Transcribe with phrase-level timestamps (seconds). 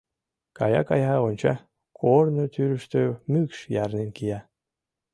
[0.57, 1.53] Кая-кая, онча:
[1.99, 3.01] корно тӱрыштӧ
[3.31, 4.39] мӱкш ярнен кия.